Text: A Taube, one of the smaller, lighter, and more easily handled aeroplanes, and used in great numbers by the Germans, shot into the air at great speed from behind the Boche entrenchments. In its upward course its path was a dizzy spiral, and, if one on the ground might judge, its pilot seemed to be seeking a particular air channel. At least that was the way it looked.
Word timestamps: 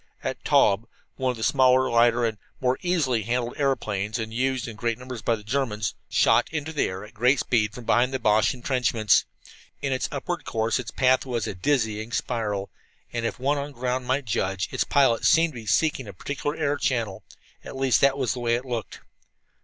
A 0.23 0.33
Taube, 0.33 0.87
one 1.17 1.29
of 1.29 1.37
the 1.37 1.43
smaller, 1.43 1.87
lighter, 1.87 2.25
and 2.25 2.39
more 2.59 2.79
easily 2.81 3.21
handled 3.21 3.53
aeroplanes, 3.57 4.17
and 4.17 4.33
used 4.33 4.67
in 4.67 4.75
great 4.75 4.97
numbers 4.97 5.21
by 5.21 5.35
the 5.35 5.43
Germans, 5.43 5.93
shot 6.09 6.49
into 6.51 6.73
the 6.73 6.87
air 6.87 7.05
at 7.05 7.13
great 7.13 7.39
speed 7.39 7.71
from 7.71 7.83
behind 7.85 8.11
the 8.11 8.17
Boche 8.17 8.55
entrenchments. 8.55 9.25
In 9.79 9.93
its 9.93 10.09
upward 10.11 10.43
course 10.43 10.79
its 10.79 10.89
path 10.89 11.23
was 11.23 11.45
a 11.45 11.53
dizzy 11.53 12.09
spiral, 12.09 12.71
and, 13.13 13.27
if 13.27 13.37
one 13.39 13.59
on 13.59 13.73
the 13.73 13.73
ground 13.73 14.07
might 14.07 14.25
judge, 14.25 14.69
its 14.71 14.83
pilot 14.83 15.23
seemed 15.23 15.53
to 15.53 15.59
be 15.59 15.67
seeking 15.67 16.07
a 16.07 16.13
particular 16.13 16.55
air 16.55 16.77
channel. 16.77 17.23
At 17.63 17.77
least 17.77 18.01
that 18.01 18.17
was 18.17 18.33
the 18.33 18.39
way 18.39 18.55
it 18.55 18.65
looked. 18.65 19.01